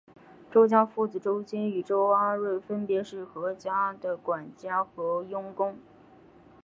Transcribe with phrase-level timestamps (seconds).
[0.51, 5.77] 周家父子周金与周阿瑞分别是何家的管家和佣工。